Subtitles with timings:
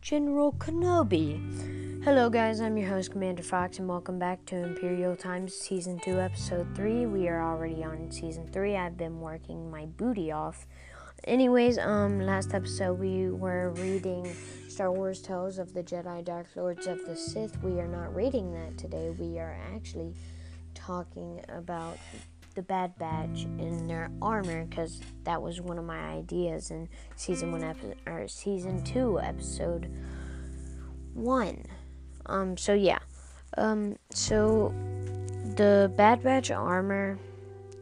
[0.00, 2.04] General Kenobi.
[2.04, 2.60] Hello, guys.
[2.60, 7.06] I'm your host, Commander Fox, and welcome back to Imperial Times Season 2, Episode 3.
[7.06, 8.76] We are already on Season 3.
[8.76, 10.68] I've been working my booty off.
[11.24, 14.32] Anyways, um, last episode we were reading
[14.68, 17.60] Star Wars Tales of the Jedi Dark Lords of the Sith.
[17.60, 19.10] We are not reading that today.
[19.10, 20.14] We are actually
[20.74, 21.98] talking about
[22.54, 27.52] the Bad Batch in their armor because that was one of my ideas in season
[27.52, 29.90] one episode or season two episode
[31.12, 31.64] one.
[32.26, 32.98] Um, so yeah,
[33.56, 34.74] um, so
[35.56, 37.18] the Bad Batch armor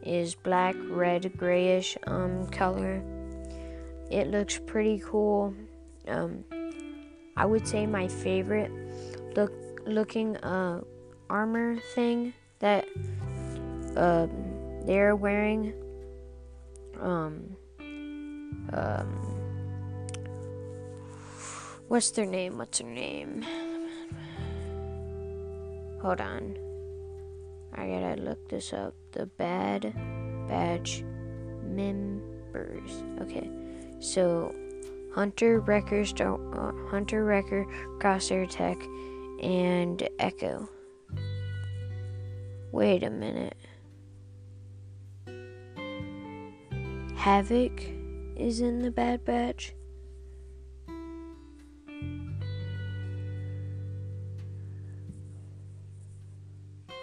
[0.03, 3.01] is black, red, grayish um color.
[4.11, 5.53] It looks pretty cool.
[6.07, 6.43] Um,
[7.35, 8.71] I would say my favorite
[9.35, 9.51] look
[9.85, 10.81] looking uh
[11.29, 12.87] armor thing that
[13.97, 14.52] um
[14.85, 15.73] they're wearing
[16.99, 17.55] um
[18.73, 19.43] um
[21.87, 22.57] what's their name?
[22.57, 23.45] What's their name?
[26.01, 26.57] Hold on.
[27.75, 28.93] I gotta look this up.
[29.11, 29.93] The bad
[30.47, 31.03] batch
[31.63, 33.03] members.
[33.21, 33.49] Okay.
[33.99, 34.53] So
[35.13, 37.65] hunter wrecker Star, uh, hunter wrecker
[37.99, 38.77] crosshair tech
[39.41, 40.69] and echo.
[42.71, 43.55] Wait a minute
[47.23, 47.81] Havoc
[48.35, 49.73] is in the Bad Batch.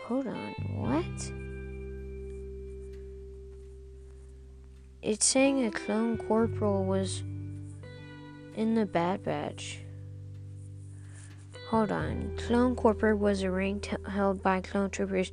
[0.04, 1.32] Hold on, what?
[5.00, 7.22] It's saying a clone corporal was
[8.56, 9.78] in the Bad Batch.
[11.70, 12.36] Hold on.
[12.36, 15.32] Clone Corporal was a rank t- held by clone troopers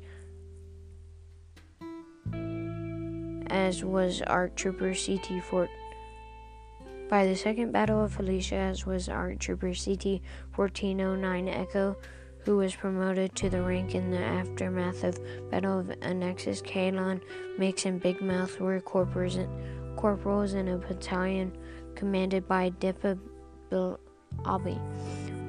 [3.50, 5.70] as was ARC Trooper CT Fort.
[7.08, 10.20] By the Second Battle of Felucia, as was ARC Trooper CT
[10.54, 11.96] 1409 Echo,
[12.44, 15.18] who was promoted to the rank in the aftermath of
[15.50, 16.62] Battle of Anaxes.
[16.62, 17.20] Kalon,
[17.58, 21.56] Mix, and Big Mouth were corporals, in a battalion
[21.94, 23.18] commanded by Depa
[24.44, 24.78] Abi.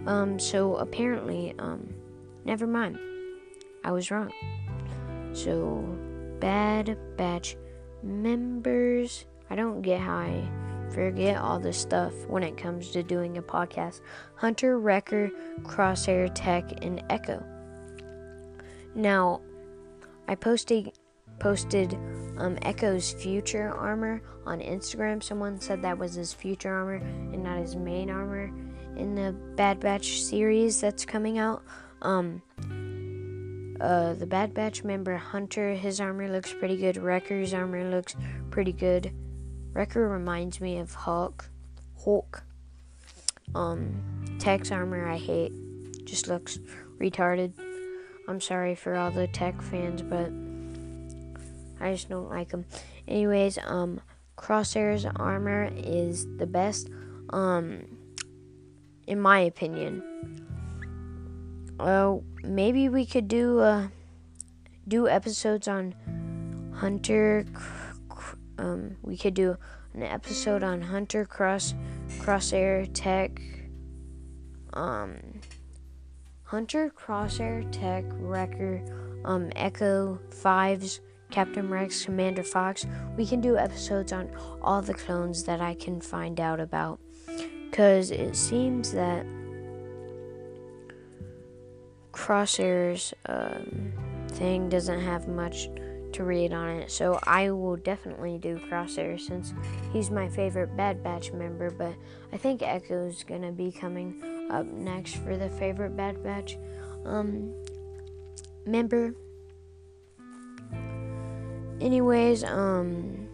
[0.08, 1.88] Um, so apparently, um,
[2.46, 2.98] never mind.
[3.84, 4.32] I was wrong.
[5.34, 5.84] So,
[6.40, 7.56] Bad Batch
[8.04, 9.26] members.
[9.50, 10.48] I don't get how I
[10.92, 14.02] forget all this stuff when it comes to doing a podcast.
[14.36, 17.44] Hunter, Wrecker, Crosshair, Tech, and Echo.
[18.96, 19.42] Now,
[20.28, 20.94] I posted
[21.40, 21.94] posted
[22.38, 25.24] um, Echo's future armor on Instagram.
[25.24, 28.52] Someone said that was his future armor and not his main armor
[28.98, 31.64] in the Bad Batch series that's coming out.
[32.02, 32.42] Um,
[33.82, 36.98] uh, the Bad Batch member Hunter, his armor looks pretty good.
[36.98, 38.16] Wrecker's armor looks
[38.52, 39.14] pretty good.
[39.74, 41.50] Wrecker reminds me of Hulk.
[42.04, 42.44] Hulk.
[43.56, 45.54] Um, Tech's armor I hate.
[46.06, 46.60] Just looks
[47.00, 47.54] retarded.
[48.28, 50.32] I'm sorry for all the Tech fans, but
[51.84, 52.66] I just don't like them.
[53.08, 54.02] Anyways, um,
[54.38, 56.90] Crosshair's armor is the best.
[57.32, 57.86] Um,
[59.08, 60.04] in my opinion.
[61.80, 63.88] Well, maybe we could do uh,
[64.88, 65.96] do episodes on
[66.76, 67.46] Hunter.
[68.58, 69.56] Um, we could do
[69.94, 71.76] an episode on Hunter Cross
[72.20, 73.42] Crosshair Tech.
[74.74, 75.40] Um,
[76.44, 78.84] Hunter Crosshair Tech Wrecker.
[79.24, 81.00] Um, Echo Fives.
[81.32, 82.88] Captain Rex, Commander Fox.
[83.16, 84.32] We can do episodes on
[84.64, 87.00] all the clones that I can find out about.
[87.70, 89.28] Because it seems that
[92.20, 93.94] Crosshair's um,
[94.32, 95.70] thing doesn't have much
[96.12, 99.54] to read on it, so I will definitely do Crosshair since
[99.94, 101.72] he's my favorite Bad Batch member.
[101.72, 101.96] But
[102.34, 106.58] I think Echo's gonna be coming up next for the favorite Bad Batch
[107.06, 107.54] um,
[108.66, 109.16] member.
[111.80, 113.30] Anyways, um,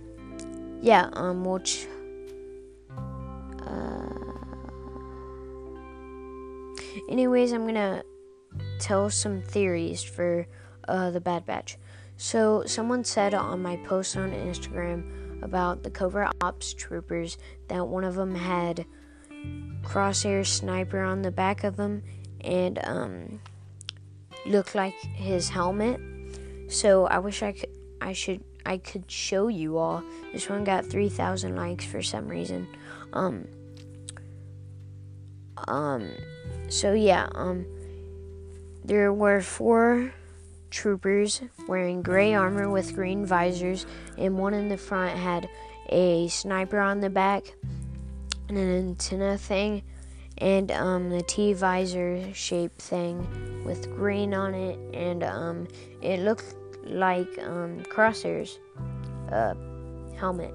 [0.81, 1.59] yeah, um, we'll.
[1.59, 1.87] Ch-
[3.65, 4.09] uh,
[7.09, 8.03] anyways, I'm gonna
[8.79, 10.47] tell some theories for
[10.87, 11.77] uh, the Bad Batch.
[12.17, 17.37] So, someone said on my post on Instagram about the covert ops troopers
[17.67, 18.85] that one of them had
[19.83, 22.03] crosshair sniper on the back of him
[22.41, 23.41] and um,
[24.45, 25.99] looked like his helmet.
[26.69, 27.69] So, I wish I could,
[27.99, 30.03] I should, I could show you all.
[30.31, 32.67] This one got 3,000 likes for some reason.
[33.11, 33.47] Um,
[35.67, 36.09] um,
[36.67, 37.65] so yeah, um,
[38.87, 40.13] there were four
[40.69, 43.85] troopers wearing gray armor with green visors,
[44.17, 45.49] and one in the front had
[45.89, 47.53] a sniper on the back.
[48.47, 49.81] And an antenna thing
[50.37, 55.67] and um, the T visor shape thing with green on it, and um,
[56.01, 58.59] it looked like um, Crosshair's
[59.31, 59.55] uh,
[60.17, 60.53] helmet.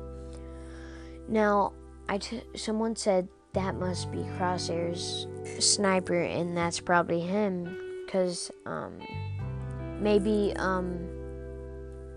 [1.28, 1.72] Now,
[2.08, 5.26] I t- someone said that must be Crosshair's
[5.58, 7.76] sniper, and that's probably him,
[8.10, 8.98] because um,
[10.00, 10.98] maybe um,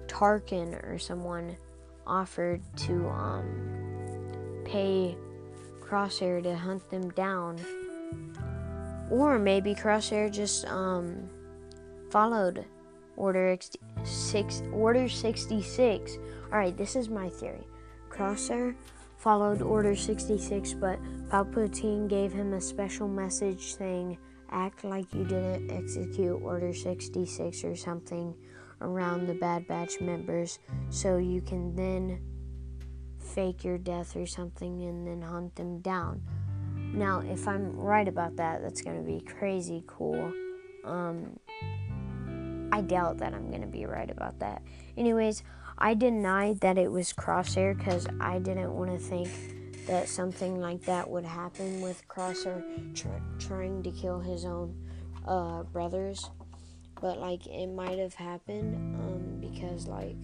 [0.07, 1.55] Tarkin or someone
[2.07, 5.15] offered to um, pay
[5.79, 7.59] Crosshair to hunt them down.
[9.11, 11.29] Or maybe Crosshair just um,
[12.09, 12.65] followed
[13.15, 13.55] Order
[14.03, 16.17] six, Order 66.
[16.51, 17.67] Alright, this is my theory.
[18.09, 18.73] Crosshair
[19.17, 20.97] followed Order 66, but
[21.29, 24.17] Palpatine gave him a special message saying,
[24.53, 28.35] act like you didn't execute Order 66 or something
[28.81, 30.59] around the Bad Batch members
[30.89, 32.21] so you can then
[33.19, 36.21] fake your death or something and then hunt them down.
[36.93, 40.31] Now, if I'm right about that, that's going to be crazy cool.
[40.85, 41.39] Um,
[42.71, 44.61] I doubt that I'm going to be right about that.
[44.97, 45.43] Anyways,
[45.77, 49.29] I denied that it was Crosshair because I didn't want to think
[49.87, 52.63] that something like that would happen with Crosshair
[52.95, 53.07] tr-
[53.39, 54.75] trying to kill his own
[55.27, 56.29] uh, brothers.
[57.01, 60.15] But, like, it might have happened um, because, like,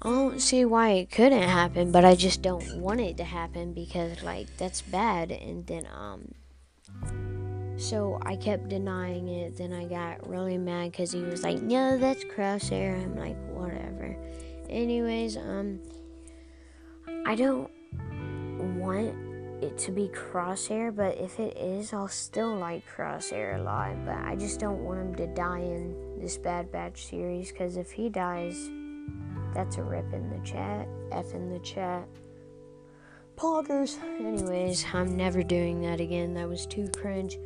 [0.00, 3.72] I don't see why it couldn't happen, but I just don't want it to happen
[3.72, 5.32] because like that's bad.
[5.32, 6.34] And then um,
[7.76, 9.56] so I kept denying it.
[9.56, 14.16] Then I got really mad because he was like, "No, that's Crosshair." I'm like, whatever.
[14.68, 15.80] Anyways, um,
[17.28, 17.70] I don't
[18.80, 19.14] want
[19.62, 23.94] it to be Crosshair, but if it is, I'll still like Crosshair a lot.
[24.06, 27.90] But I just don't want him to die in this Bad Batch series because if
[27.90, 28.70] he dies
[29.54, 30.88] that's a rip in the chat.
[31.12, 32.06] F in the chat.
[33.36, 34.02] Poggers.
[34.20, 36.32] Anyways, I'm never doing that again.
[36.32, 37.38] That was too cringe.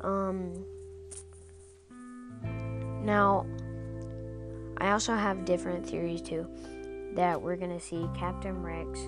[0.00, 0.64] Um.
[3.04, 3.46] Now,
[4.78, 6.46] I also have different theories too.
[7.14, 9.00] That we're gonna see Captain Rex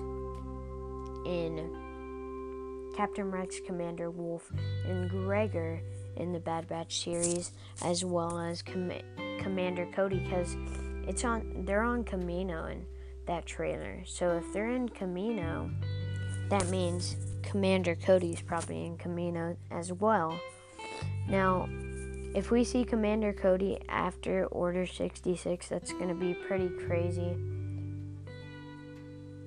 [1.25, 1.69] in
[2.95, 4.51] Captain Rex, Commander Wolf,
[4.85, 5.81] and Gregor
[6.15, 7.51] in the Bad Batch series,
[7.81, 8.91] as well as Com-
[9.39, 10.55] Commander Cody, because
[11.07, 12.85] it's on they're on Kamino in
[13.25, 14.01] that trailer.
[14.05, 15.71] So if they're in Kamino,
[16.49, 20.39] that means Commander Cody's probably in Kamino as well.
[21.27, 21.67] Now,
[22.35, 27.35] if we see Commander Cody after Order 66, that's going to be pretty crazy.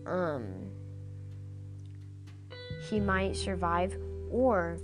[0.07, 0.71] Um
[2.89, 3.97] he might survive
[4.31, 4.79] or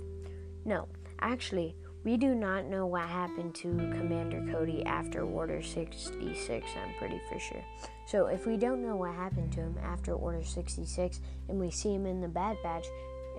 [0.65, 0.87] no,
[1.19, 7.21] actually we do not know what happened to Commander Cody after Order 66, I'm pretty
[7.29, 7.63] for sure.
[8.05, 11.93] So, if we don't know what happened to him after Order 66 and we see
[11.93, 12.87] him in the Bad Batch,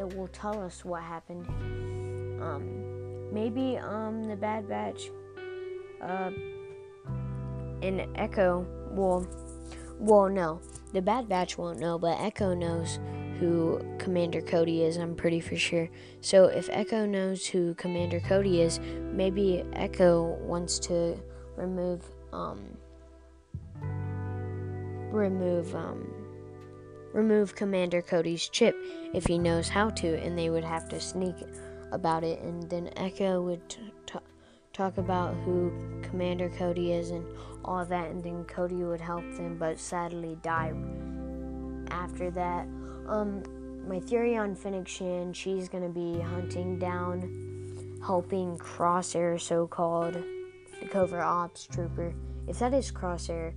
[0.01, 1.47] it will tell us what happened.
[2.43, 5.11] Um, maybe um, the Bad Batch
[6.01, 6.31] uh,
[7.83, 9.29] in Echo will,
[9.99, 10.61] well, no,
[10.93, 12.99] the Bad Batch won't know, but Echo knows
[13.39, 15.89] who Commander Cody is, I'm pretty for sure.
[16.21, 18.81] So if Echo knows who Commander Cody is,
[19.13, 21.17] maybe Echo wants to
[21.57, 22.03] remove
[22.33, 22.77] um
[25.13, 26.13] remove um
[27.13, 28.77] remove Commander Cody's chip
[29.13, 31.37] if he knows how to and they would have to sneak
[31.93, 34.19] about it and then Echo would t- t-
[34.75, 37.25] talk about who Commander Cody is and
[37.65, 40.75] all that and then Cody would help them but sadly die
[41.91, 42.67] after that
[43.07, 43.43] um,
[43.89, 50.89] my theory on Fennec Shand, she's gonna be hunting down, helping Crosshair, so called, the
[50.89, 52.15] covert ops trooper.
[52.47, 53.53] If that is Crosshair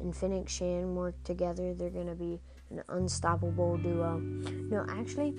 [0.00, 4.18] and Fennec Shand work together, they're gonna be an unstoppable duo.
[4.18, 5.34] No, actually,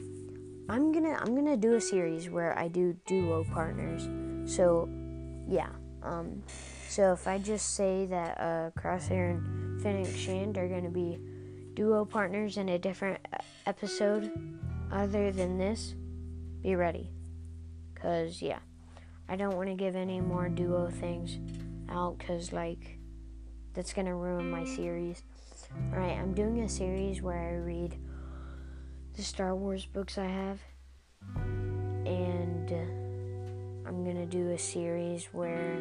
[0.69, 4.09] I'm gonna I'm gonna do a series where I do duo partners.
[4.51, 4.89] So,
[5.51, 5.69] yeah.
[6.01, 6.41] Um,
[6.87, 11.19] so if I just say that uh, Crosshair and Fennec Shand are gonna be
[11.73, 13.19] duo partners in a different
[13.65, 14.31] episode
[14.91, 15.93] other than this,
[16.61, 17.09] be ready.
[17.93, 18.59] Because, yeah,
[19.29, 21.39] I don't want to give any more duo things
[21.89, 22.97] out because, like,
[23.73, 25.23] that's going to ruin my series.
[25.93, 27.95] Alright, I'm doing a series where I read
[29.15, 30.59] the Star Wars books I have.
[34.01, 35.79] Uh, I'm going to do a series where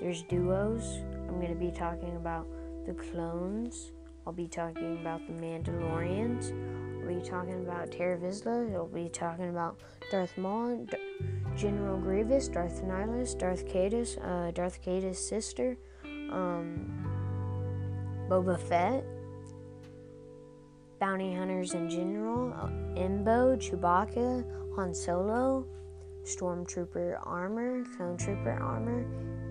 [0.00, 1.00] there's duos.
[1.28, 2.46] I'm going to be talking about
[2.86, 3.92] the clones
[4.26, 6.50] I'll be talking about the Mandalorians.
[7.00, 8.74] I'll be talking about Tarre Vizsla.
[8.74, 9.78] I'll be talking about
[10.10, 10.96] Darth Maul, D-
[11.56, 17.06] General Grievous, Darth Nihilus, Darth Caedus, uh, Darth Caedus' sister, um,
[18.28, 19.04] Boba Fett,
[20.98, 22.50] bounty hunters in general
[22.96, 25.66] Embo, Chewbacca, Han Solo,
[26.26, 29.04] Stormtrooper armor, Clone Trooper armor.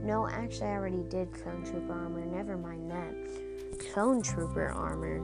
[0.04, 2.26] No, actually, I already did Clone Trooper armor.
[2.26, 3.16] Never mind that.
[3.94, 5.22] Clone Trooper armor.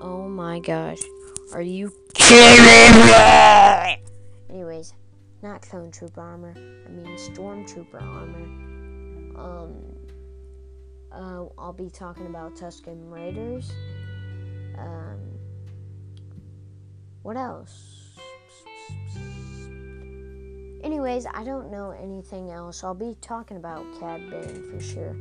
[0.00, 1.00] Oh my gosh.
[1.52, 4.02] Are you kidding me?
[4.50, 4.94] Anyways,
[5.42, 6.54] not Clone Trooper armor.
[6.56, 8.46] I mean Stormtrooper armor.
[9.38, 9.74] Um,
[11.12, 13.70] uh, I'll be talking about Tusken Raiders.
[14.76, 15.20] Um,
[17.22, 17.99] what else?
[20.90, 22.82] Anyways, I don't know anything else.
[22.82, 25.14] I'll be talking about Cad Bane for sure.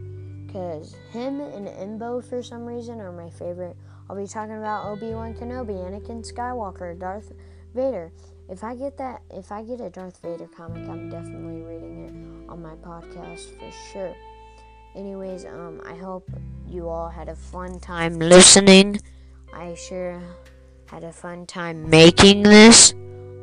[0.48, 3.78] Because him and Embo, for some reason, are my favorite.
[4.10, 7.34] I'll be talking about Obi Wan Kenobi, Anakin Skywalker, Darth
[7.76, 8.12] Vader.
[8.50, 12.50] If I get that, if I get a Darth Vader comic, I'm definitely reading it
[12.50, 14.16] on my podcast for sure.
[14.96, 16.28] Anyways, um, I hope
[16.68, 19.00] you all had a fun time listening.
[19.54, 20.20] I sure
[20.88, 22.94] had a fun time making this.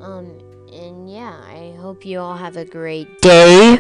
[0.01, 3.79] Um, and yeah, I hope you all have a great day.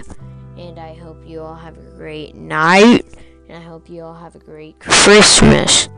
[0.57, 3.05] And I hope you all have a great night.
[3.49, 5.89] And I hope you all have a great Christmas.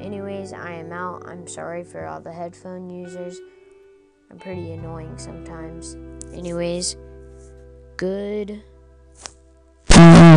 [0.00, 1.28] Anyways, I am out.
[1.28, 3.40] I'm sorry for all the headphone users.
[4.30, 5.96] I'm pretty annoying sometimes.
[6.32, 6.96] Anyways,
[7.96, 8.62] good.
[9.88, 10.27] Mm.